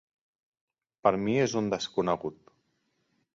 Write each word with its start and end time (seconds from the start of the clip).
Per 1.07 1.11
mi 1.25 1.35
és 1.43 1.53
un 1.61 1.69
desconegut. 1.75 2.41